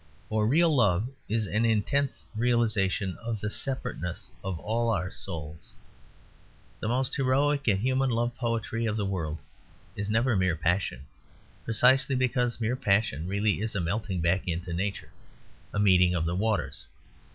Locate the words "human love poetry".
7.79-8.87